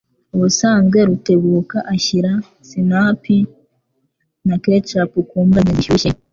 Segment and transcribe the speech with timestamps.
[0.35, 2.31] Ubusanzwe Rutebuka ashyira
[2.67, 3.37] sinapi
[4.47, 6.09] na ketchup ku mbwa ze zishyushye.